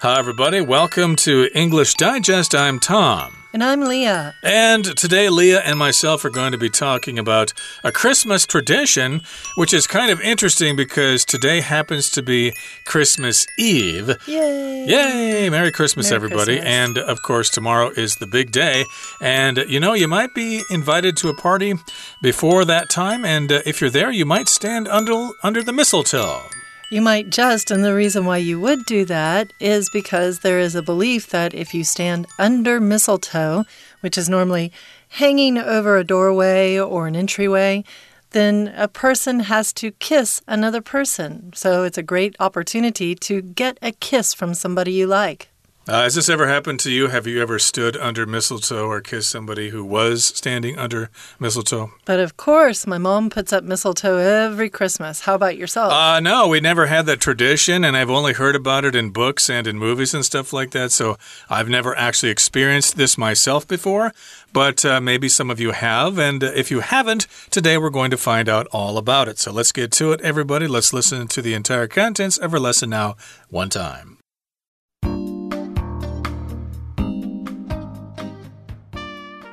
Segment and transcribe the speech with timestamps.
[0.00, 0.60] Hi, everybody.
[0.60, 2.54] Welcome to English Digest.
[2.54, 3.34] I'm Tom.
[3.52, 4.36] And I'm Leah.
[4.44, 9.22] And today, Leah and myself are going to be talking about a Christmas tradition,
[9.56, 12.52] which is kind of interesting because today happens to be
[12.84, 14.16] Christmas Eve.
[14.28, 14.84] Yay!
[14.86, 15.50] Yay!
[15.50, 16.58] Merry Christmas, Merry everybody.
[16.58, 16.72] Christmas.
[16.72, 18.84] And of course, tomorrow is the big day.
[19.20, 21.74] And you know, you might be invited to a party
[22.22, 23.24] before that time.
[23.24, 26.44] And uh, if you're there, you might stand under, under the mistletoe.
[26.90, 30.74] You might just, and the reason why you would do that is because there is
[30.74, 33.64] a belief that if you stand under mistletoe,
[34.00, 34.72] which is normally
[35.10, 37.84] hanging over a doorway or an entryway,
[38.30, 41.52] then a person has to kiss another person.
[41.54, 45.50] So it's a great opportunity to get a kiss from somebody you like.
[45.88, 47.08] Uh, has this ever happened to you?
[47.08, 51.08] Have you ever stood under mistletoe or kissed somebody who was standing under
[51.40, 51.92] mistletoe?
[52.04, 55.20] But of course, my mom puts up mistletoe every Christmas.
[55.20, 55.90] How about yourself?
[55.90, 59.48] Uh, no, we never had that tradition, and I've only heard about it in books
[59.48, 60.92] and in movies and stuff like that.
[60.92, 61.16] So
[61.48, 64.12] I've never actually experienced this myself before,
[64.52, 66.18] but uh, maybe some of you have.
[66.18, 69.38] And uh, if you haven't, today we're going to find out all about it.
[69.38, 70.66] So let's get to it, everybody.
[70.66, 73.16] Let's listen to the entire contents of our lesson now,
[73.48, 74.17] one time.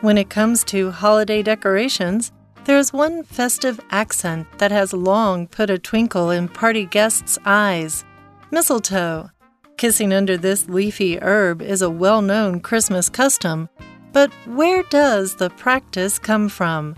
[0.05, 2.31] When it comes to holiday decorations,
[2.65, 8.05] there's one festive accent that has long put a twinkle in party guests' eyes
[8.51, 9.31] mistletoe.
[9.77, 13.67] Kissing under this leafy herb is a well known Christmas custom,
[14.13, 16.95] but where does the practice come from?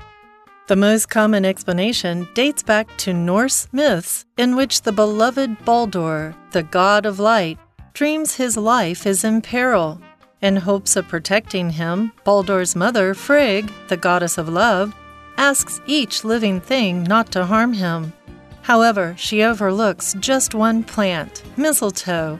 [0.68, 6.64] The most common explanation dates back to Norse myths, in which the beloved Baldur, the
[6.64, 7.58] god of light,
[7.94, 10.02] dreams his life is in peril.
[10.40, 14.96] In hopes of protecting him, Baldur's mother, Frigg, the goddess of love,
[15.36, 18.14] asks each living thing not to harm him.
[18.62, 22.38] However, she overlooks just one plant, mistletoe.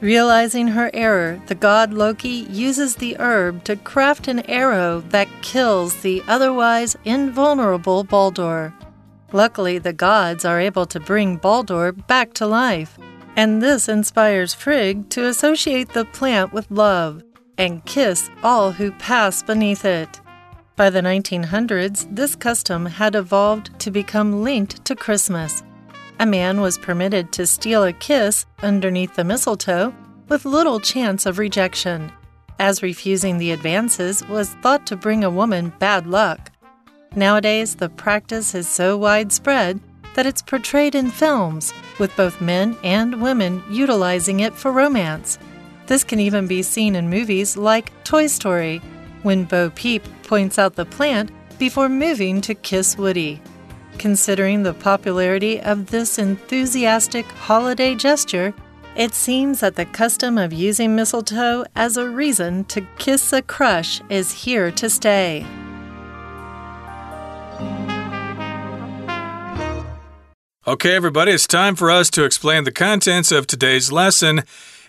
[0.00, 5.96] Realizing her error, the god Loki uses the herb to craft an arrow that kills
[6.02, 8.72] the otherwise invulnerable Baldur.
[9.32, 12.98] Luckily, the gods are able to bring Baldur back to life,
[13.36, 17.22] and this inspires Frigg to associate the plant with love
[17.58, 20.20] and kiss all who pass beneath it.
[20.74, 25.62] By the 1900s, this custom had evolved to become linked to Christmas.
[26.18, 29.94] A man was permitted to steal a kiss underneath the mistletoe
[30.28, 32.10] with little chance of rejection,
[32.58, 36.50] as refusing the advances was thought to bring a woman bad luck.
[37.14, 39.80] Nowadays, the practice is so widespread
[40.16, 45.38] that it's portrayed in films, with both men and women utilizing it for romance.
[45.86, 48.78] This can even be seen in movies like Toy Story,
[49.22, 53.42] when Bo Peep points out the plant before moving to kiss Woody.
[53.98, 58.54] Considering the popularity of this enthusiastic holiday gesture,
[58.96, 64.00] it seems that the custom of using mistletoe as a reason to kiss a crush
[64.08, 65.46] is here to stay.
[70.68, 74.42] Okay, everybody, it's time for us to explain the contents of today's lesson.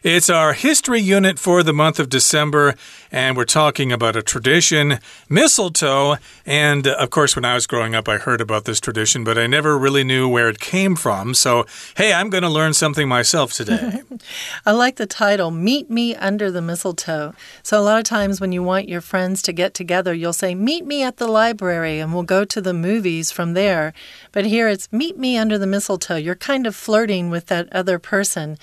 [0.08, 2.76] It's our history unit for the month of December,
[3.12, 6.16] and we're talking about a tradition, mistletoe.
[6.46, 9.48] And of course, when I was growing up, I heard about this tradition, but I
[9.48, 11.34] never really knew where it came from.
[11.34, 11.66] So,
[11.98, 14.02] hey, I'm going to learn something myself today.
[14.66, 17.34] I like the title, Meet Me Under the Mistletoe.
[17.62, 20.56] So, a lot of times when you want your friends to get together, you'll say,
[20.56, 23.94] Meet me at the library, and we'll go to the movies from there.
[24.32, 26.16] But here it's Meet Me Under the Mistletoe.
[26.16, 28.58] You're kind of flirting with that other person.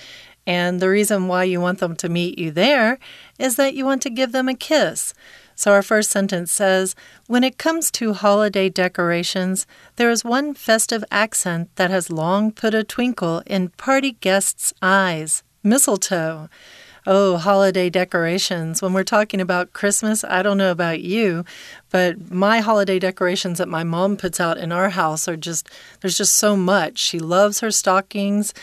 [0.47, 2.99] And the reason why you want them to meet you there
[3.39, 5.13] is that you want to give them a kiss.
[5.57, 6.95] So, our first sentence says
[7.27, 12.73] When it comes to holiday decorations, there is one festive accent that has long put
[12.73, 16.47] a twinkle in party guests' eyes mistletoe.
[17.07, 18.81] Oh, holiday decorations.
[18.81, 21.45] When we're talking about Christmas, I don't know about you,
[21.91, 25.69] but my holiday decorations that my mom puts out in our house are just,
[26.01, 26.97] there's just so much.
[26.97, 28.55] She loves her stockings.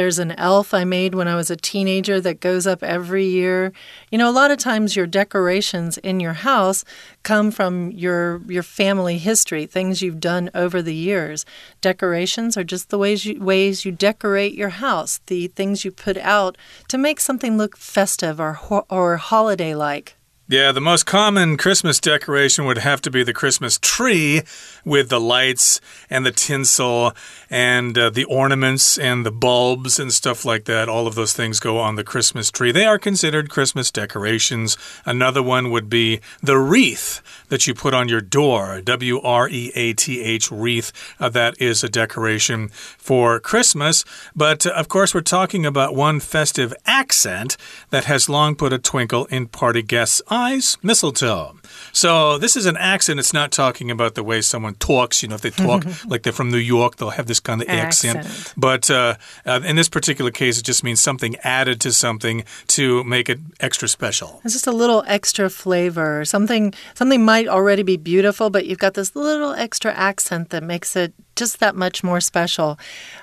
[0.00, 3.70] There's an elf I made when I was a teenager that goes up every year.
[4.10, 6.86] You know, a lot of times your decorations in your house
[7.22, 11.44] come from your your family history, things you've done over the years.
[11.82, 16.16] Decorations are just the ways you, ways you decorate your house, the things you put
[16.16, 16.56] out
[16.88, 18.58] to make something look festive or
[18.88, 20.16] or holiday like.
[20.50, 24.42] Yeah, the most common Christmas decoration would have to be the Christmas tree
[24.84, 25.80] with the lights
[26.10, 27.12] and the tinsel
[27.48, 30.88] and uh, the ornaments and the bulbs and stuff like that.
[30.88, 32.72] All of those things go on the Christmas tree.
[32.72, 34.76] They are considered Christmas decorations.
[35.06, 38.80] Another one would be the wreath that you put on your door.
[38.80, 40.90] W R E A T H, wreath.
[41.20, 44.04] Uh, that is a decoration for Christmas.
[44.34, 47.56] But uh, of course, we're talking about one festive accent
[47.90, 50.39] that has long put a twinkle in party guests' eyes
[50.82, 51.56] mistletoe.
[51.92, 53.20] So this is an accent.
[53.20, 55.22] It's not talking about the way someone talks.
[55.22, 57.68] You know, if they talk like they're from New York, they'll have this kind of
[57.68, 58.18] accent.
[58.18, 58.54] Accent.
[58.56, 59.16] But uh,
[59.46, 63.38] uh, in this particular case, it just means something added to something to make it
[63.60, 64.40] extra special.
[64.44, 66.24] It's just a little extra flavor.
[66.24, 70.96] Something something might already be beautiful, but you've got this little extra accent that makes
[70.96, 72.78] it just that much more special.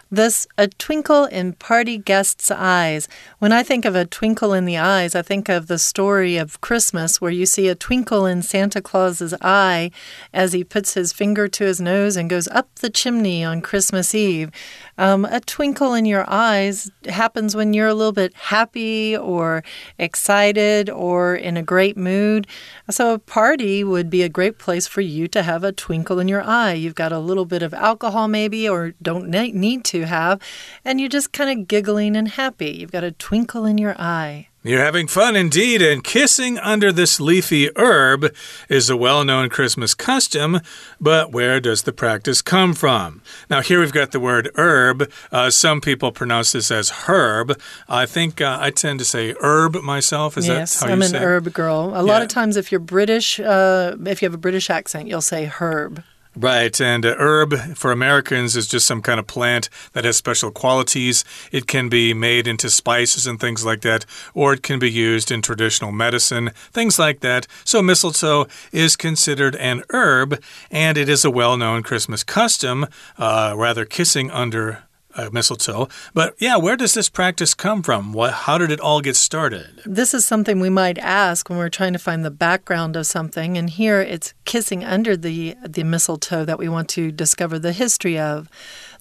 [0.10, 3.10] Thus, a twinkle in party guests' eyes.
[3.40, 6.62] When I think of a twinkle in the eyes, I think of the story of
[6.62, 9.92] Christmas where you see a twinkle in Santa Claus's eye
[10.34, 14.16] as he puts his finger to his nose and goes up the chimney on Christmas
[14.16, 14.50] Eve.
[14.98, 19.64] Um, a twinkle in your eyes happens when you're a little bit happy or
[20.00, 22.48] excited or in a great mood.
[22.90, 26.28] So, a party would be a great place for you to have a twinkle in
[26.28, 26.74] your eye.
[26.74, 30.42] You've got a little bit of alcohol, maybe, or don't need to have,
[30.86, 32.72] and you're just kind of giggling and happy.
[32.72, 34.48] You've got a twinkle in your eye.
[34.68, 38.36] You're having fun indeed, and kissing under this leafy herb
[38.68, 40.60] is a well known Christmas custom,
[41.00, 43.22] but where does the practice come from?
[43.50, 45.10] Now, here we've got the word herb.
[45.32, 47.58] Uh, some people pronounce this as herb.
[47.88, 50.38] I think uh, I tend to say herb myself.
[50.38, 51.94] Is yes, that how I'm an herb girl.
[51.96, 55.22] A lot of times, if you're British, uh, if you have a British accent, you'll
[55.22, 56.04] say herb.
[56.40, 60.52] Right, and uh, herb for Americans is just some kind of plant that has special
[60.52, 61.26] qualities.
[61.52, 64.06] It can be made into spices and things like that,
[64.36, 67.48] or it can be used in traditional medicine, things like that.
[67.64, 70.40] So, mistletoe is considered an herb,
[70.70, 72.86] and it is a well known Christmas custom,
[73.18, 74.84] uh, rather, kissing under.
[75.32, 75.88] Mistletoe.
[76.14, 78.14] But yeah, where does this practice come from?
[78.14, 79.82] What, how did it all get started?
[79.86, 83.58] This is something we might ask when we're trying to find the background of something,
[83.58, 88.18] and here it's kissing under the the mistletoe that we want to discover the history
[88.18, 88.50] of.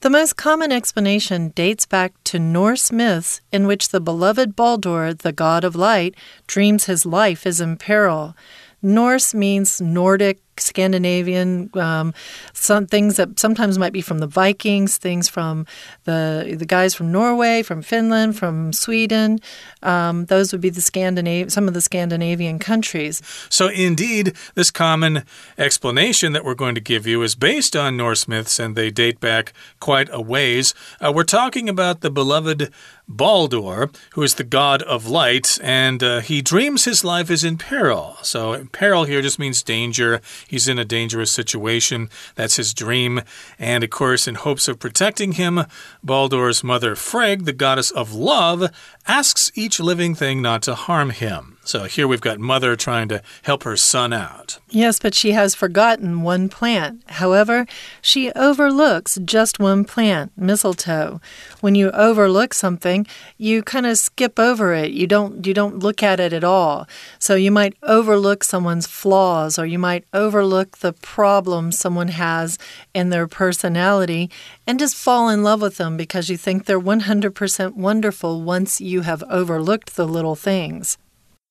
[0.01, 5.33] The most common explanation dates back to Norse myths in which the beloved Baldur, the
[5.33, 6.15] god of light,
[6.47, 8.37] dreams his life is in peril.
[8.83, 12.15] Norse means Nordic, Scandinavian, um,
[12.53, 15.67] some things that sometimes might be from the Vikings, things from
[16.05, 19.41] the the guys from Norway, from Finland, from Sweden.
[19.83, 23.23] Um, those would be the Scandinav- some of the Scandinavian countries.
[23.49, 25.25] So, indeed, this common
[25.59, 29.21] explanation that we're going to give you is based on Norse myths and they date
[29.21, 30.75] back quite a ways.
[31.01, 32.73] Uh, we're talking about the beloved
[33.09, 37.57] Baldur, who is the god of light, and uh, he dreams his life is in
[37.57, 38.17] peril.
[38.23, 40.21] So, peril here just means danger.
[40.49, 42.09] He's in a dangerous situation.
[42.35, 43.23] That's his dream.
[43.59, 45.65] And of course, in hopes of protecting him,
[46.03, 48.71] Baldur's mother Frigg, the goddess of love,
[49.07, 51.56] asks each living thing not to harm him.
[51.67, 54.61] So here we've got mother trying to help her son out.
[54.71, 57.03] Yes, but she has forgotten one plant.
[57.07, 57.67] However,
[58.01, 61.21] she overlooks just one plant, mistletoe.
[61.61, 63.05] When you overlook something,
[63.37, 64.93] you kind of skip over it.
[64.93, 66.87] You don't you don't look at it at all.
[67.19, 72.59] So you might overlook someone's flaws or you might overlook the problem someone has
[72.95, 74.31] in their personality
[74.69, 79.01] and just fall in love with them because you think they're 100% wonderful once you
[79.01, 80.97] have overlooked the little things.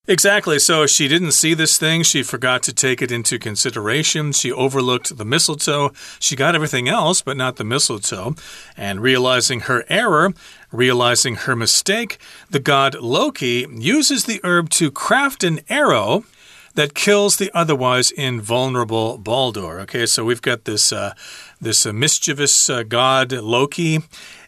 [0.07, 0.59] Exactly.
[0.59, 2.03] So she didn't see this thing.
[2.03, 4.33] She forgot to take it into consideration.
[4.33, 5.93] She overlooked the mistletoe.
[6.19, 8.35] She got everything else, but not the mistletoe.
[8.77, 10.33] And realizing her error,
[10.71, 12.19] realizing her mistake,
[12.49, 16.23] the god Loki uses the herb to craft an arrow
[16.75, 19.79] that kills the otherwise invulnerable Baldur.
[19.81, 21.13] Okay, so we've got this uh,
[21.59, 23.99] this uh, mischievous uh, god Loki,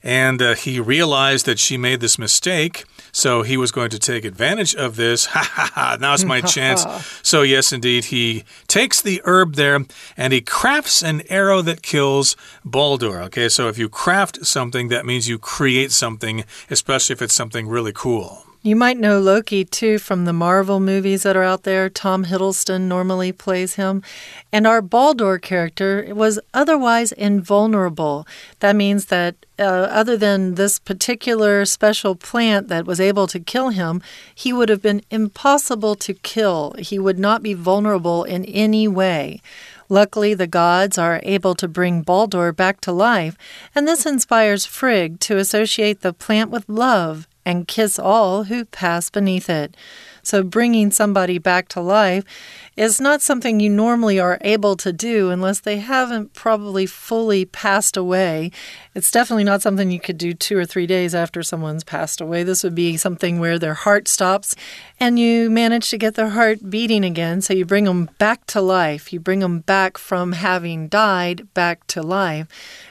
[0.04, 2.86] and uh, he realized that she made this mistake.
[3.12, 5.28] So he was going to take advantage of this.
[5.38, 6.86] Ha ha ha, now's my chance.
[7.22, 12.36] So, yes, indeed, he takes the herb there and he crafts an arrow that kills
[12.66, 13.22] Baldur.
[13.24, 17.68] Okay, so if you craft something, that means you create something, especially if it's something
[17.68, 18.47] really cool.
[18.68, 21.90] You might know Loki too from the Marvel movies that are out there.
[21.90, 24.04] Tom Hiddleston normally plays him.
[24.52, 28.28] And our Baldur character was otherwise invulnerable.
[28.60, 33.70] That means that uh, other than this particular special plant that was able to kill
[33.70, 34.02] him,
[34.36, 36.76] he would have been impossible to kill.
[36.78, 39.42] He would not be vulnerable in any way.
[39.88, 43.38] Luckily, the gods are able to bring Baldur back to life,
[43.74, 49.10] and this inspires Frigg to associate the plant with love and kiss all who pass
[49.10, 49.78] beneath it.
[50.22, 52.26] So, bringing somebody back to life
[52.78, 57.98] is not something you normally are able to do unless they haven't probably fully passed
[57.98, 58.52] away.
[58.94, 62.44] It's definitely not something you could do two or three days after someone's passed away.
[62.44, 64.56] This would be something where their heart stops
[65.00, 67.42] and you manage to get their heart beating again.
[67.42, 69.12] So, you bring them back to life.
[69.12, 72.48] You bring them back from having died back to life.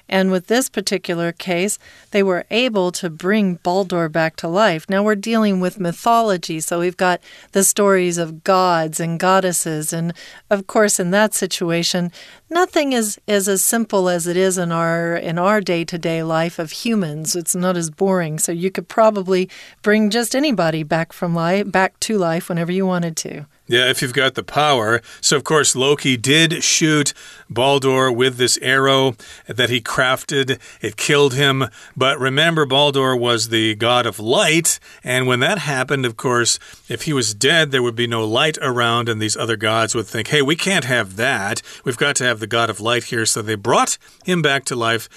[0.08, 1.78] And with this particular case,
[2.12, 4.88] they were able to bring Baldur back to life.
[4.88, 7.20] Now we're dealing with mythology, so we've got
[7.52, 9.75] the stories of gods and goddesses.
[9.92, 10.12] And
[10.50, 12.10] of course, in that situation,
[12.50, 16.70] nothing is, is as simple as it is in our in our day-to-day life of
[16.70, 17.36] humans.
[17.36, 18.38] It's not as boring.
[18.38, 19.48] So you could probably
[19.82, 23.46] bring just anybody back from life back to life whenever you wanted to.
[23.68, 25.02] Yeah, if you've got the power.
[25.20, 27.12] So, of course, Loki did shoot
[27.50, 29.16] Baldur with this arrow
[29.48, 30.60] that he crafted.
[30.80, 31.64] It killed him.
[31.96, 34.78] But remember, Baldur was the god of light.
[35.02, 38.56] And when that happened, of course, if he was dead, there would be no light
[38.62, 41.60] around, and these other gods would think, hey, we can't have that.
[41.84, 43.26] We've got to have the god of light here.
[43.26, 45.08] So they brought him back to life.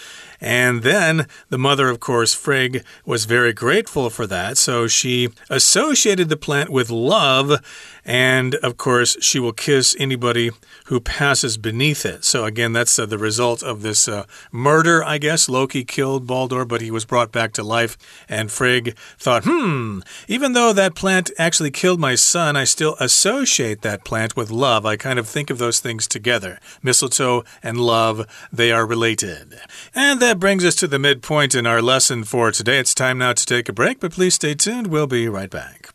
[0.41, 4.58] And then the mother, of course, Frigg, was very grateful for that.
[4.58, 7.62] So she associated the plant with love.
[8.05, 10.51] And of course, she will kiss anybody
[10.86, 12.25] who passes beneath it.
[12.25, 15.48] So, again, that's uh, the result of this uh, murder, I guess.
[15.48, 17.98] Loki killed Baldur, but he was brought back to life.
[18.27, 23.84] And Frigg thought, hmm, even though that plant actually killed my son, I still associate
[23.84, 24.88] that plant with love.
[24.88, 26.60] I kind of think of those things together.
[26.81, 29.60] Mistletoe and love, they are related.
[29.93, 32.78] And that brings us to the midpoint in our lesson for today.
[32.78, 34.88] It's time now to take a break, but please stay tuned.
[34.88, 35.90] We'll be right back.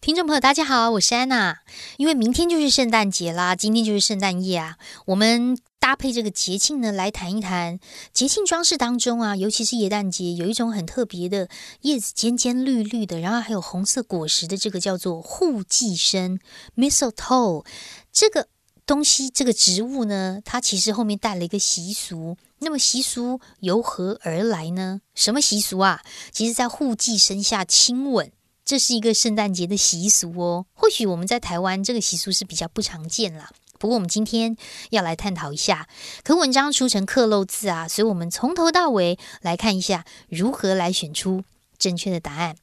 [0.00, 1.60] 听众朋友，大家好，我是安娜。
[1.96, 4.76] 因为明天就是圣诞节啦，今天就是圣诞夜啊，
[5.06, 7.78] 我们搭配这个节庆呢，来谈一谈
[8.12, 11.48] 节庆装饰当中啊，尤其是耶诞节，有一种很特别的
[11.82, 16.38] 叶子尖尖绿绿的，然后还有红色果实的，这个叫做护寄生
[16.76, 17.64] （mistletoe）。
[18.12, 18.48] 这个
[18.84, 22.36] 东西，这个植物呢，它其实后面带了一个习俗。
[22.59, 25.01] 那么习俗由何而来呢？
[25.15, 26.01] 什么习俗啊？
[26.31, 28.31] 其实，在互寄生下亲吻。
[28.65, 33.49] 这是一个圣诞节的习俗哦，或许我们在台湾这个习俗是比较不常见啦。
[33.79, 34.55] 不过我们今天
[34.91, 35.87] 要来探讨一下，
[36.23, 41.43] 可文章出成刻漏字啊，所以我们从头到尾来看一下如何来选出
[41.79, 42.57] 正确的答案。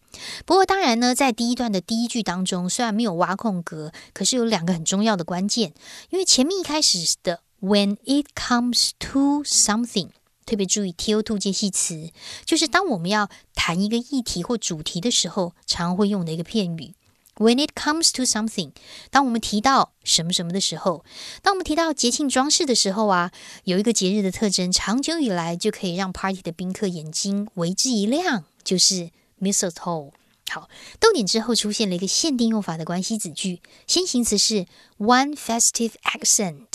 [0.44, 5.72] 不过当然呢，在第一段的第一句当中，虽然没有挖空格，可是有两个很重要的关键，
[6.10, 10.10] 因为前面一开始的 When it comes to something。
[10.44, 12.12] 特别注意 to to 介系词，
[12.44, 16.94] 就是当我们要谈一个议题或主题的时候，常会用的一个片语。
[17.34, 18.70] When it comes to something，
[19.10, 21.04] 当我们提到什么什么的时候，
[21.42, 23.32] 当我们提到节庆装饰的时候啊，
[23.64, 30.12] 有一个节日的特征，长久以来就可以让 party 的宾客眼睛为之一亮，就是 mistletoe。
[30.48, 30.68] 好，
[31.00, 34.66] 逗点之后出现了一个限定用法的关系子句，先行词是
[34.98, 36.66] one festive accent。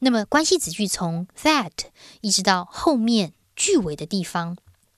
[0.00, 1.70] 那么关系子句从 that
[2.20, 4.56] 一直到后面句尾的地方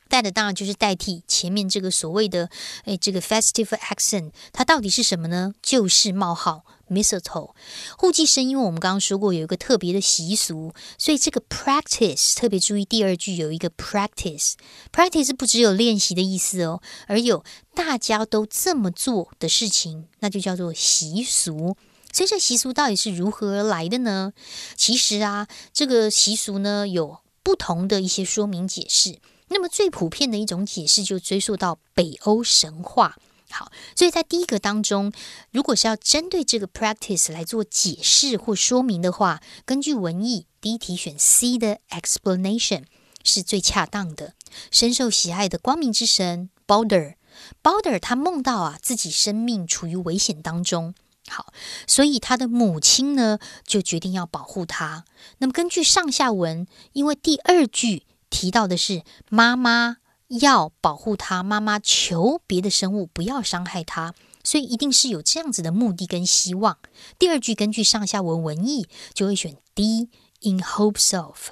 [0.08, 2.48] ，that 当然就是代替前面这个所谓的
[2.84, 5.54] 诶这个 festive accent，它到底是什么呢？
[5.60, 7.52] 就是冒号 mistletoe
[7.98, 17.42] 互寄生，因为我们刚刚说过有一个特别的习俗，所以这个 practice 特别注意第二句有一个 practice，practice 不只有练习的意思哦，而有
[17.74, 21.76] 大家都这么做的事情，那就叫做习俗。
[22.12, 24.32] 所以这习俗到底是如何而来的呢？
[24.76, 29.18] 其实啊，这个习俗呢有不同的一些说明解释。
[29.48, 33.16] 那么最普遍的一种解释就追溯到北欧神话。
[33.50, 35.12] 好，所以在第一个当中，
[35.50, 42.84] 如果是要针对这个 practice 来做解释或说明的话，根据文意，第一题选 C 的 explanation
[43.22, 44.32] 是最恰当的。
[44.70, 50.94] 深受喜爱的光明之神 Balder，Balder 他梦到啊自己生命处于危险当中。
[51.28, 51.52] 好，
[51.86, 55.04] 所以他的母亲呢，就决定要保护他。
[55.38, 59.98] 那么根据上下文，因为第二句提到的是妈妈
[60.28, 66.78] 要保护他，妈妈求别的生物不要伤害他，所以一定是有这样子的目的跟希望。
[67.18, 71.50] 第二句根据上下文文意，就会选 D，in hopes of。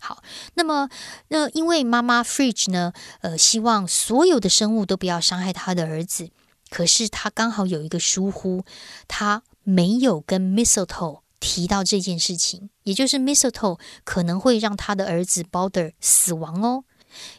[0.00, 0.22] 好，
[0.54, 0.88] 那么
[1.28, 6.30] 那因为妈妈 Fridge 呢，呃，希望所有的生物都不要伤害他的儿子。
[6.70, 8.64] 可是他刚好有一个疏忽，
[9.06, 16.84] 他没有跟 Mistletoe 提到这件事情，也就是 Mistletoe 可能会让他的儿子 Balder 死亡哦，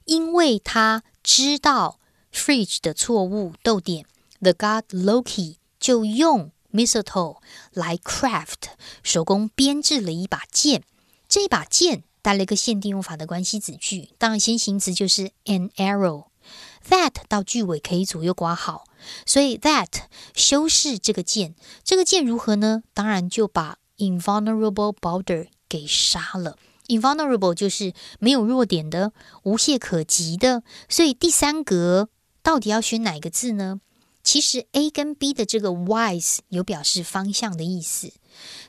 [0.06, 2.00] 因为他知道
[2.34, 3.54] Fridge 的错误。
[3.64, 4.06] 逗点
[4.40, 7.38] The God Loki 就用 Mistletoe
[7.74, 8.74] 来 craft
[9.04, 10.84] 手工编制了一把剑，
[11.28, 16.26] 这把剑带了一个限定用法的关系子句，当然先行词就是 an arrow。
[16.90, 18.86] that 到句尾可以左右挂号，
[19.26, 19.88] 所以 that
[20.34, 22.84] 修饰这个键，这个键如何呢？
[22.94, 26.58] 当然就把 invulnerable Balder 给杀了。
[26.88, 32.10] invulnerable 就是没有弱点的、无懈可击的，所以第三格
[32.44, 33.80] 到底要选哪个字呢？
[34.24, 38.14] 其实 A 跟 B 的这个 wise 有表示方向的意思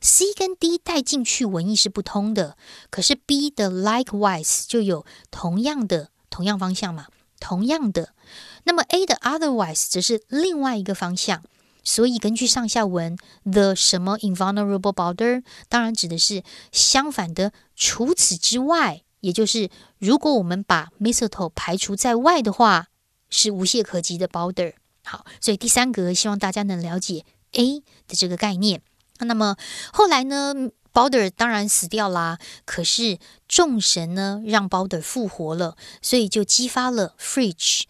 [0.00, 2.56] ，C 跟 D 带进去文意是不通的，
[2.88, 7.08] 可是 B 的 likewise 就有同样的同样方向嘛，
[7.42, 8.14] 同样的。
[8.62, 11.42] 那么 A 的 otherwise 则是另外一个方向，
[11.82, 19.68] 所以根据上下文，the 什么 invulnerable border 当然指的是相反的，除此之外，也就是
[19.98, 22.86] 如果我们把 mistletoe 排除在外的话，
[23.28, 24.74] 是无懈可击的 border。
[25.04, 28.82] 好，所以第三格希望大家能了解 A 的这个概念。
[29.18, 29.56] 那么
[29.92, 30.54] 后来呢
[30.92, 33.18] Balder 当然死掉啦，可是
[33.48, 37.84] 众神呢让 Balder 复活了，所以就激发了 Frigg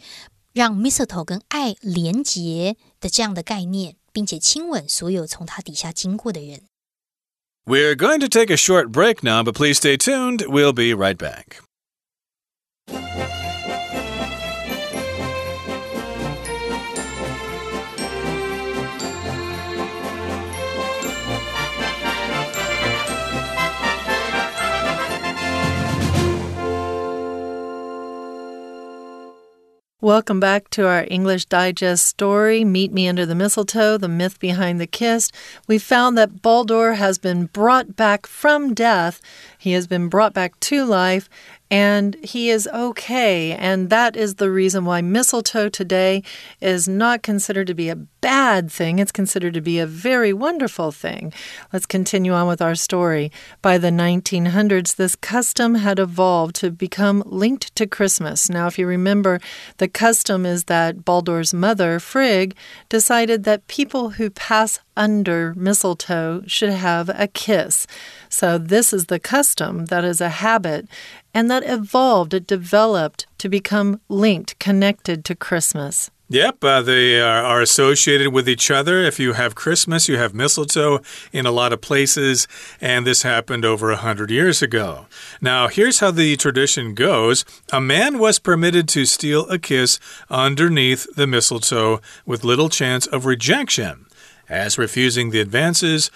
[0.52, 6.62] 让 Mistletoe 跟爱连结的这样的概念，并且亲吻所有从他底下经过的人。
[7.64, 10.46] We're going to take a short break now, but please stay tuned.
[10.46, 11.62] We'll be right back.
[30.02, 34.80] Welcome back to our English Digest story, Meet Me Under the Mistletoe, the myth behind
[34.80, 35.30] the kiss.
[35.68, 39.20] We found that Baldur has been brought back from death.
[39.56, 41.30] He has been brought back to life
[41.72, 43.52] and he is okay.
[43.52, 46.22] And that is the reason why mistletoe today
[46.60, 48.98] is not considered to be a bad thing.
[48.98, 51.32] It's considered to be a very wonderful thing.
[51.72, 53.32] Let's continue on with our story.
[53.62, 58.50] By the 1900s, this custom had evolved to become linked to Christmas.
[58.50, 59.40] Now, if you remember,
[59.78, 62.54] the custom is that Baldur's mother, Frigg,
[62.90, 67.86] decided that people who pass under mistletoe should have a kiss.
[68.32, 70.88] So, this is the custom that is a habit
[71.34, 76.10] and that evolved, it developed to become linked, connected to Christmas.
[76.30, 79.00] Yep, uh, they are, are, associated with each other.
[79.00, 82.48] If you have Christmas, you have mistletoe in a lot of places,
[82.80, 85.04] and this happened over a hundred years ago.
[85.42, 91.06] Now, here's how the tradition goes a man was permitted to steal a kiss underneath
[91.16, 94.06] the mistletoe with little chance of rejection,
[94.48, 96.10] as refusing the advances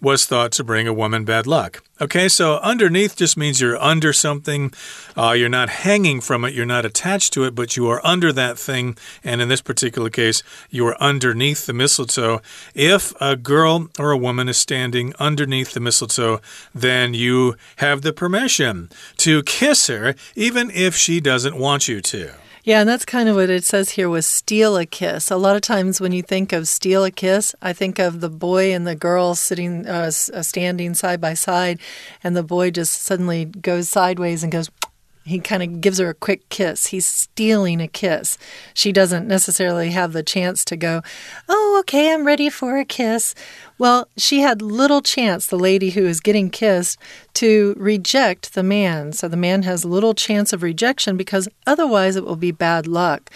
[0.00, 1.82] was thought to bring a woman bad luck.
[2.00, 4.72] Okay, so underneath just means you're under something.
[5.16, 8.32] Uh, you're not hanging from it, you're not attached to it, but you are under
[8.32, 8.96] that thing.
[9.22, 12.40] And in this particular case, you are underneath the mistletoe.
[12.74, 16.40] If a girl or a woman is standing underneath the mistletoe,
[16.74, 22.32] then you have the permission to kiss her, even if she doesn't want you to.
[22.62, 25.30] Yeah, and that's kind of what it says here was steal a kiss.
[25.30, 28.28] A lot of times when you think of steal a kiss, I think of the
[28.28, 31.80] boy and the girl sitting, uh, uh standing side by side,
[32.22, 34.70] and the boy just suddenly goes sideways and goes,
[35.24, 36.86] he kind of gives her a quick kiss.
[36.86, 38.38] He's stealing a kiss.
[38.74, 41.02] She doesn't necessarily have the chance to go,
[41.48, 43.34] Oh, okay, I'm ready for a kiss.
[43.78, 46.98] Well, she had little chance, the lady who is getting kissed,
[47.34, 49.12] to reject the man.
[49.12, 53.30] So the man has little chance of rejection because otherwise it will be bad luck.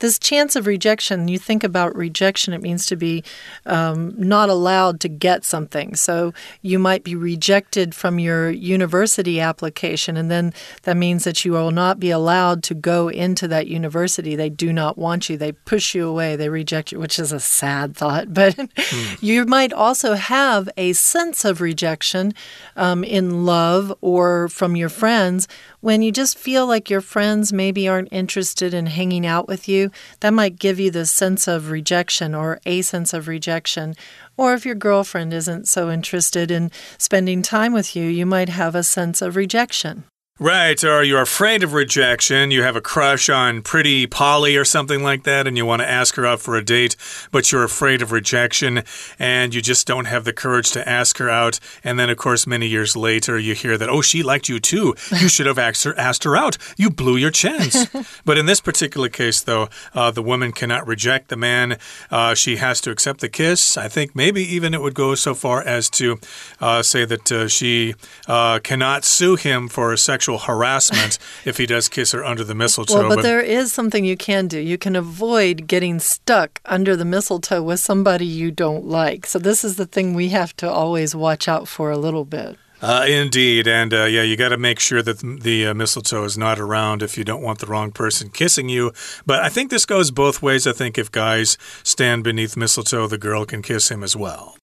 [0.00, 3.22] This chance of rejection, you think about rejection, it means to be
[3.66, 5.94] um, not allowed to get something.
[5.94, 11.52] So you might be rejected from your university application, and then that means that you
[11.52, 14.34] will not be allowed to go into that university.
[14.34, 17.40] They do not want you, they push you away, they reject you, which is a
[17.40, 18.28] sad thought.
[18.40, 19.22] But mm.
[19.22, 22.32] you might also have a sense of rejection
[22.74, 25.46] um, in love or from your friends
[25.80, 29.90] when you just feel like your friends maybe aren't interested in hanging out with you,
[30.20, 33.94] that might give you the sense of rejection or a sense of rejection.
[34.36, 38.74] Or if your girlfriend isn't so interested in spending time with you, you might have
[38.74, 40.04] a sense of rejection.
[40.42, 42.50] Right, or you're afraid of rejection.
[42.50, 45.90] You have a crush on pretty Polly or something like that, and you want to
[45.90, 46.96] ask her out for a date,
[47.30, 48.82] but you're afraid of rejection,
[49.18, 51.60] and you just don't have the courage to ask her out.
[51.84, 54.94] And then, of course, many years later, you hear that, oh, she liked you too.
[55.10, 56.56] You should have asked her, asked her out.
[56.78, 57.84] You blew your chance.
[58.24, 61.76] but in this particular case, though, uh, the woman cannot reject the man.
[62.10, 63.76] Uh, she has to accept the kiss.
[63.76, 66.18] I think maybe even it would go so far as to
[66.62, 67.94] uh, say that uh, she
[68.26, 72.44] uh, cannot sue him for a sexual sexual harassment if he does kiss her under
[72.44, 72.94] the mistletoe.
[72.94, 74.58] Well, but, but there is something you can do.
[74.58, 79.26] You can avoid getting stuck under the mistletoe with somebody you don't like.
[79.26, 82.56] So this is the thing we have to always watch out for a little bit.
[82.82, 86.38] Uh, indeed, and uh, yeah, you got to make sure that the uh, mistletoe is
[86.38, 88.90] not around if you don't want the wrong person kissing you.
[89.26, 90.66] But I think this goes both ways.
[90.66, 94.56] I think if guys stand beneath mistletoe, the girl can kiss him as well.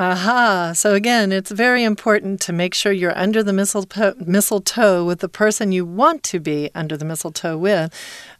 [0.00, 0.72] Aha.
[0.74, 5.28] So again, it's very important to make sure you're under the mistletoe, mistletoe with the
[5.28, 7.92] person you want to be under the mistletoe with.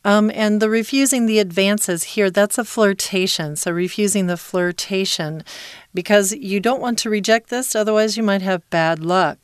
[0.03, 3.57] Um, and the refusing the advances here, that's a flirtation.
[3.57, 5.45] So refusing the flirtation
[5.93, 9.37] because you don't want to reject this, otherwise, you might have bad luck.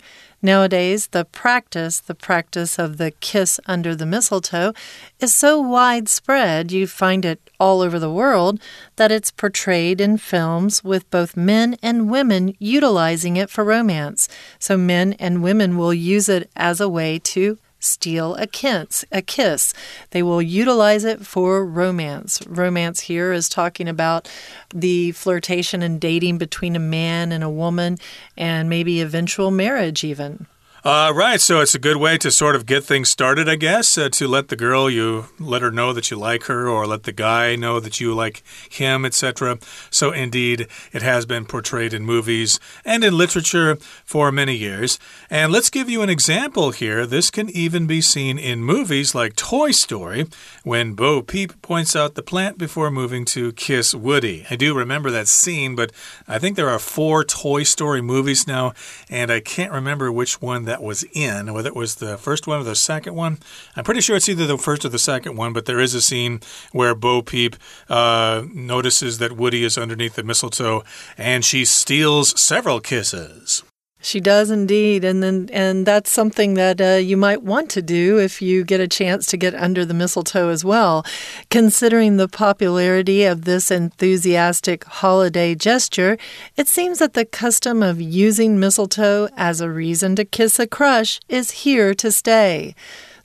[0.43, 4.75] Nowadays, the practice, the practice of the kiss under the mistletoe,
[5.19, 8.61] is so widespread, you find it all over the world,
[8.97, 14.29] that it's portrayed in films with both men and women utilizing it for romance.
[14.59, 19.23] So men and women will use it as a way to steal a kiss, a
[19.23, 19.73] kiss.
[20.11, 22.43] They will utilize it for romance.
[22.47, 24.29] Romance here is talking about
[24.75, 27.99] the flirtation and dating between a man and a woman
[28.37, 30.47] and maybe eventual marriage even.
[30.87, 33.99] Uh, right, so it's a good way to sort of get things started, I guess,
[33.99, 37.03] uh, to let the girl you let her know that you like her, or let
[37.03, 39.59] the guy know that you like him, etc.
[39.91, 45.01] So indeed, it has been portrayed in movies and in literature for many years.
[45.29, 47.05] And let's give you an example here.
[47.05, 50.27] This can even be seen in movies like Toy Story,
[50.63, 54.47] when Bo Peep points out the plant before moving to kiss Woody.
[54.53, 55.91] I do remember that scene, but
[56.29, 58.73] I think there are four Toy Story movies now,
[59.11, 62.47] and I can't remember which one that that was in, whether it was the first
[62.47, 63.39] one or the second one.
[63.77, 66.03] I'm pretty sure it's either the first or the second one, but there is a
[66.03, 66.41] scene
[66.73, 67.57] where Bo Peep
[67.89, 70.85] uh, notices that Woody is underneath the mistletoe
[71.17, 73.63] and she steals several kisses.
[74.01, 78.19] She does indeed, and then and that's something that uh, you might want to do
[78.19, 81.05] if you get a chance to get under the mistletoe as well.
[81.51, 86.19] Considering the popularity of this enthusiastic holiday gesture,
[86.57, 91.19] it seems that the custom of using mistletoe as a reason to kiss a crush
[91.29, 92.75] is here to stay.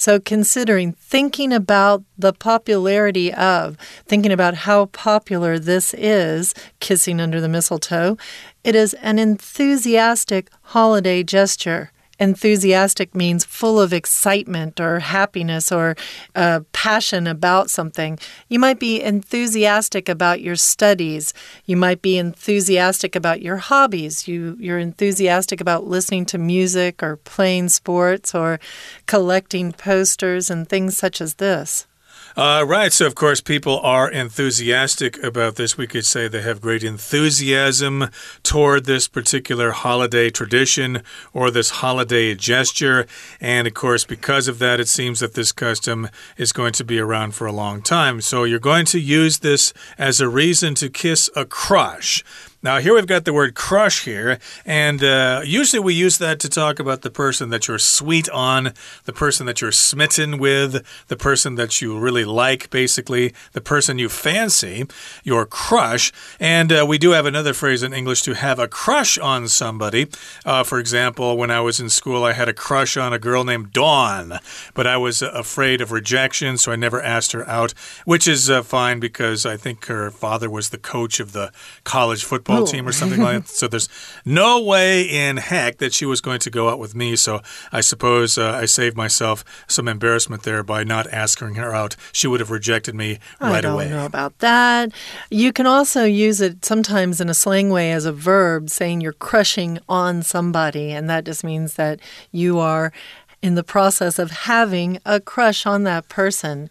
[0.02, 7.40] So, considering thinking about the popularity of, thinking about how popular this is, kissing under
[7.40, 8.18] the mistletoe,
[8.64, 11.92] it is an enthusiastic holiday gesture.
[12.22, 15.96] Enthusiastic means full of excitement or happiness or
[16.36, 18.20] uh, passion about something.
[18.48, 21.34] You might be enthusiastic about your studies.
[21.66, 24.28] You might be enthusiastic about your hobbies.
[24.28, 28.60] You, you're enthusiastic about listening to music or playing sports or
[29.08, 31.88] collecting posters and things such as this.
[32.36, 32.94] Uh, right.
[32.94, 35.78] So, of course, people are enthusiastic about this.
[35.78, 38.10] We could say they have great enthusiasm
[38.44, 43.06] toward this particular holiday tradition or this holiday gesture.
[43.40, 47.00] And, of course, because of that, it seems that this custom is going to be
[47.00, 48.22] around for a long time.
[48.22, 52.24] So, you're going to use this as a reason to kiss a crush.
[52.64, 56.48] Now, here we've got the word crush here, and uh, usually we use that to
[56.48, 58.74] talk about the person that you're sweet on,
[59.06, 63.98] the person that you're smitten with, the person that you really like, basically, the person
[63.98, 64.86] you fancy,
[65.24, 66.12] your crush.
[66.40, 70.06] And uh, we do have another phrase in English to have a crush on somebody.
[70.46, 73.44] Uh, for example, when I was in school, I had a crush on a girl
[73.44, 74.38] named Dawn,
[74.76, 77.74] but I was afraid of rejection, so I never asked her out,
[78.06, 81.52] which is uh, fine because I think her father was the coach of the
[81.84, 83.50] college football football team or something like that.
[83.50, 83.90] So there's
[84.26, 87.16] no way in heck that she was going to go out with me.
[87.16, 91.96] So I suppose uh, I saved myself some embarrassment there by not asking her out.
[92.12, 93.86] She would have rejected me right away.
[93.86, 94.92] I don't know about that.
[95.30, 99.14] You can also use it sometimes in a slang way as a verb, saying you're
[99.14, 100.92] crushing on somebody.
[100.92, 102.00] And that just means that
[102.32, 102.92] you are
[103.42, 106.70] in the process of having a crush on that person.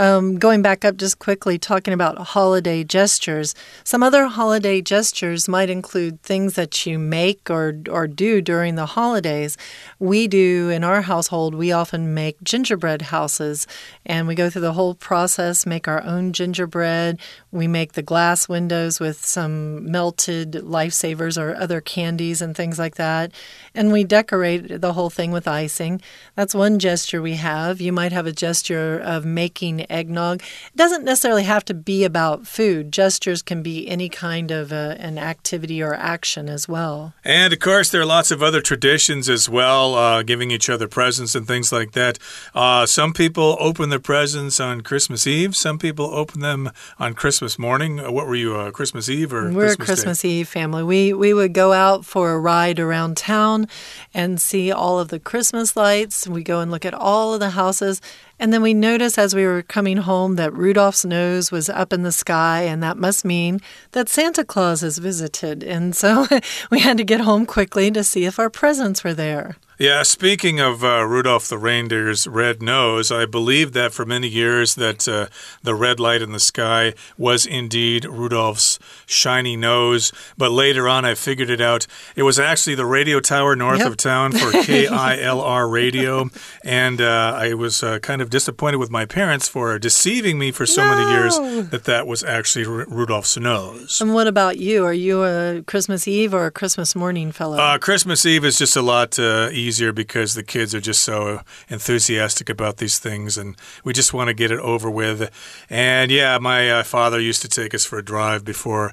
[0.00, 3.52] Um, going back up just quickly, talking about holiday gestures.
[3.82, 8.86] Some other holiday gestures might include things that you make or, or do during the
[8.86, 9.56] holidays.
[9.98, 13.66] We do in our household, we often make gingerbread houses
[14.06, 17.18] and we go through the whole process, make our own gingerbread.
[17.50, 22.94] We make the glass windows with some melted lifesavers or other candies and things like
[22.96, 23.32] that.
[23.74, 26.00] And we decorate the whole thing with icing.
[26.36, 27.80] That's one gesture we have.
[27.80, 30.42] You might have a gesture of making eggnog.
[30.42, 32.92] It doesn't necessarily have to be about food.
[32.92, 37.14] Gestures can be any kind of a, uh, an activity or action as well.
[37.24, 40.88] And of course, there are lots of other traditions as well, uh, giving each other
[40.88, 42.18] presents and things like that.
[42.54, 47.58] Uh, some people open their presents on Christmas Eve, some people open them on Christmas
[47.58, 48.00] morning.
[48.00, 50.28] Uh, what were you, uh, Christmas Eve or We're Christmas a Christmas Day?
[50.28, 50.82] Eve family.
[50.82, 53.68] We, we would go out for a ride around town
[54.14, 56.26] and see all of the Christmas lights.
[56.26, 58.00] We go and look at all of the houses
[58.38, 62.02] And then we noticed as we were coming home that Rudolph's nose was up in
[62.02, 63.60] the sky, and that must mean
[63.92, 65.64] that Santa Claus has visited.
[65.64, 66.26] And so
[66.70, 69.56] we had to get home quickly to see if our presents were there.
[69.78, 74.74] Yeah, speaking of uh, Rudolph the reindeer's red nose, I believe that for many years
[74.74, 75.28] that uh,
[75.62, 80.12] the red light in the sky was indeed Rudolph's shiny nose.
[80.36, 81.86] But later on, I figured it out.
[82.16, 83.86] It was actually the radio tower north Yep.
[83.86, 86.28] of town for KILR radio,
[86.64, 90.66] and uh, I was uh, kind of disappointed with my parents for deceiving me for
[90.66, 91.36] so many years
[91.70, 94.00] that that was actually R Rudolph's nose.
[94.00, 94.84] And what about you?
[94.84, 97.58] Are you a Christmas Eve or a Christmas morning fellow?
[97.58, 101.42] Uh, Christmas Eve is just a lot uh, easier because the kids are just so
[101.68, 105.30] enthusiastic about these things, and we just want to get it over with.
[105.68, 108.92] And yeah, my uh, father used to take us for a drive before.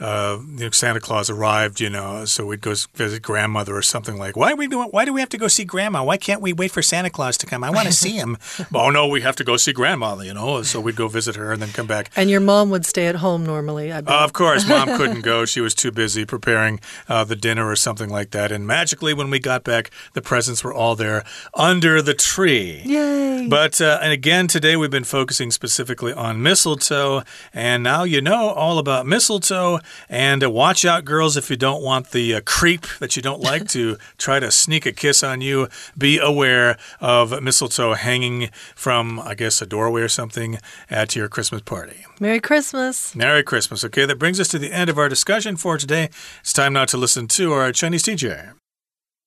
[0.00, 4.18] Uh, you know, Santa Claus arrived, you know, so we'd go visit grandmother or something
[4.18, 4.36] like.
[4.36, 4.82] Why we do?
[4.82, 6.02] Why do we have to go see grandma?
[6.02, 7.62] Why can't we wait for Santa Claus to come?
[7.62, 8.36] I want to see him.
[8.74, 10.62] oh no, we have to go see grandma, you know.
[10.62, 12.10] So we'd go visit her and then come back.
[12.16, 14.12] and your mom would stay at home normally, I bet.
[14.12, 15.44] Uh, of course, mom couldn't go.
[15.44, 18.50] She was too busy preparing uh, the dinner or something like that.
[18.50, 21.22] And magically, when we got back, the presents were all there
[21.54, 22.82] under the tree.
[22.84, 23.46] Yay!
[23.48, 27.22] But, uh, and again, today we've been focusing specifically on mistletoe.
[27.52, 29.78] And now you know all about mistletoe.
[30.08, 33.40] And uh, watch out, girls, if you don't want the uh, creep that you don't
[33.40, 39.20] like to try to sneak a kiss on you, be aware of mistletoe hanging from,
[39.20, 40.58] I guess, a doorway or something
[40.90, 42.04] at your Christmas party.
[42.20, 43.14] Merry Christmas.
[43.14, 43.84] Merry Christmas.
[43.84, 46.10] Okay, that brings us to the end of our discussion for today.
[46.40, 48.54] It's time now to listen to our Chinese teacher.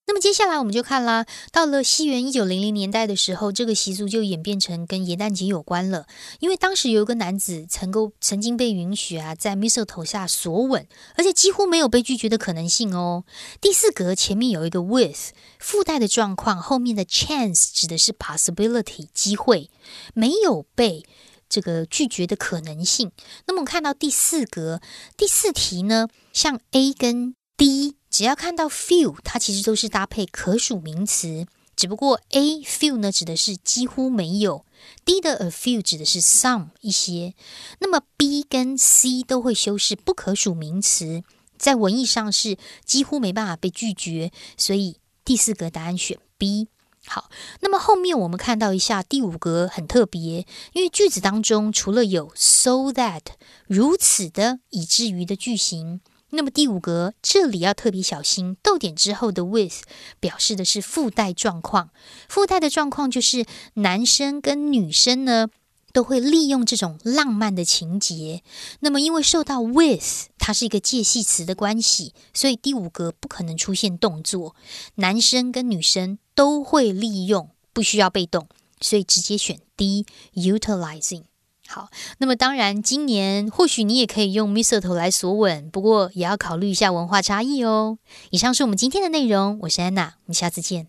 [0.08, 6.06] 那么接下来我们就看啦，到了西元一九零零年代的时候，这个习俗就演变成跟耶诞节有关了。
[6.40, 13.24] 因为当时有一个男子曾够曾经被允许啊，在 Miss 头下索吻，而且几乎没有被拒绝的可能性哦。
[13.60, 19.70] 第四格前面有一个 with 附带的状况，后面的 chance 指的是 possibility 机会，
[20.14, 21.04] 没有被。
[21.50, 23.10] 这个拒绝的可能性。
[23.46, 24.82] 那么我们看到第四格
[25.16, 31.46] 第四题呢，像 A 跟 D，只要看到 few，它其实都是搭配可数名词。
[31.76, 34.64] 只不过 A few 呢指的是几乎没有
[35.04, 37.36] ，D 的 a few 指的是 some 一些。
[37.78, 41.22] 那么 B 跟 C 都会修饰不可数名词，
[41.56, 46.66] 在文意上是几乎没办法被拒绝，所以第四个答案选 B。
[47.06, 53.22] 好，那么后面我们看到一下第五格很特别，因为句子当中除了有 so that
[53.68, 59.82] 如此的以至于的句型，那么第五格这里要特别小心，逗点之后的 with
[60.20, 61.90] 表示的是附带状况，
[62.28, 65.48] 附带的状况就是男生跟女生呢。
[65.90, 68.42] 都会利用这种浪漫的情节，
[68.80, 74.54] 那么因为受到 with 它是一个介系词的关系，所以第五格不可能出现动作，
[74.96, 78.48] 男生跟女生都会利用，不需要被动，
[78.80, 81.24] 所以直接选 D utilizing。
[81.70, 87.98] 好，那么当然，今年或许你也可以用 mistletoe 来索吻，不过也要考虑一下文化差异哦。
[88.30, 90.86] 以上是我们今天的内容，我是安娜，我们下次见。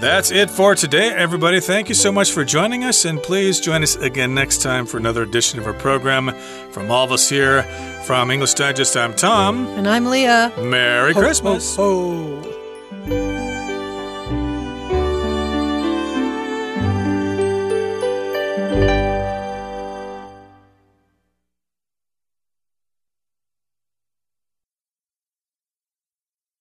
[0.00, 1.60] That's it for today, everybody.
[1.60, 4.98] Thank you so much for joining us, and please join us again next time for
[4.98, 6.32] another edition of our program.
[6.72, 7.66] From all of us here
[8.06, 9.66] from English Digest, I'm Tom.
[9.76, 10.52] And I'm Leah.
[10.56, 11.76] Merry Ho, ho, Christmas.
[11.76, 13.59] ho.